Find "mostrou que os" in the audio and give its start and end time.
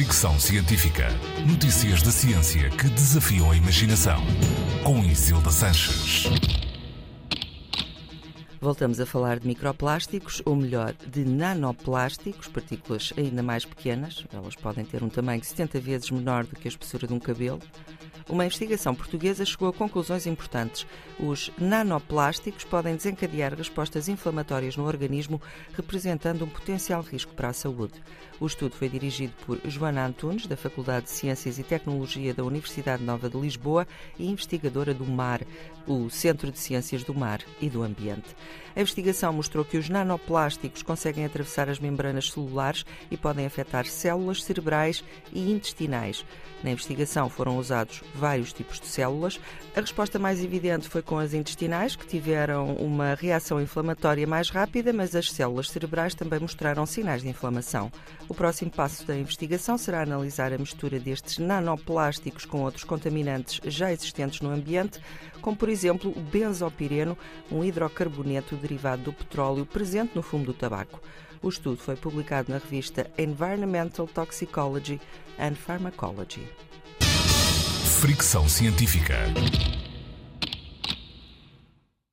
39.32-39.88